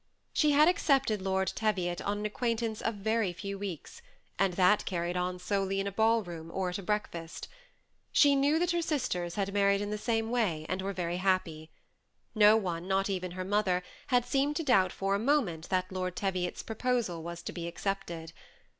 [0.33, 4.01] She had accepted Lord Teviot on an acquaint ance of very few weeks,
[4.39, 7.47] and that carried on solely in a ball room or at a breakfast.
[8.11, 11.69] She knew that her Asters had married in the same way, and were very happy.
[12.33, 16.15] No one, not even her mother, had seemed to doubt for a moment that Lord
[16.15, 18.33] Teviot's proposal was to be accepted.